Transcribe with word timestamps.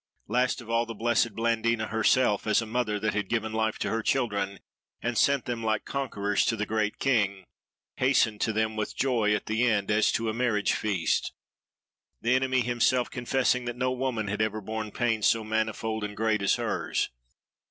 Last 0.27 0.61
of 0.61 0.69
all, 0.71 0.87
the 0.87 0.95
blessed 0.95 1.35
Blandina 1.35 1.85
herself, 1.89 2.47
as 2.47 2.59
a 2.59 2.65
mother 2.65 2.99
that 2.99 3.13
had 3.13 3.29
given 3.29 3.51
life 3.53 3.77
to 3.77 3.91
her 3.91 4.01
children, 4.01 4.57
and 4.99 5.15
sent 5.15 5.45
them 5.45 5.61
like 5.63 5.85
conquerors 5.85 6.43
to 6.47 6.55
the 6.55 6.65
great 6.65 6.97
King, 6.97 7.45
hastened 7.97 8.41
to 8.41 8.51
them, 8.51 8.75
with 8.75 8.95
joy 8.95 9.35
at 9.35 9.45
the 9.45 9.63
end, 9.63 9.91
as 9.91 10.11
to 10.13 10.27
a 10.27 10.33
marriage 10.33 10.73
feast; 10.73 11.33
the 12.19 12.33
enemy 12.33 12.61
himself 12.61 13.11
confessing 13.11 13.65
that 13.65 13.75
no 13.77 13.91
woman 13.91 14.27
had 14.27 14.41
ever 14.41 14.59
borne 14.59 14.89
pain 14.89 15.21
so 15.21 15.43
manifold 15.43 16.03
and 16.03 16.17
great 16.17 16.41
as 16.41 16.55
hers. 16.55 17.11